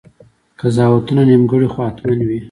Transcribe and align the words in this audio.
قضاوتونه 0.59 1.21
نیمګړي 1.29 1.67
خو 1.73 1.79
حتماً 1.87 2.13
وي. 2.27 2.39